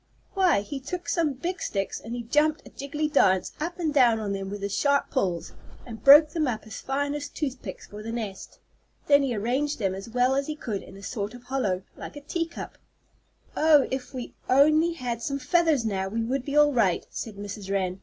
[0.33, 4.19] Why, he took some big sticks and he jumped a jiggily dance up and down
[4.19, 5.53] on them with his sharp paws,
[5.85, 8.57] and broke them up as fine as toothpicks for the nest.
[9.05, 12.15] Then he arranged them as well as he could in a sort of hollow, like
[12.15, 12.79] a tea cup.
[13.55, 17.69] "Oh, if we only had some feathers now, we would be all right," said Mrs.
[17.69, 17.99] Wren.